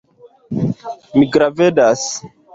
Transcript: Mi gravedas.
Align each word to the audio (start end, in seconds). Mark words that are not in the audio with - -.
Mi 1.17 1.29
gravedas. 1.37 2.09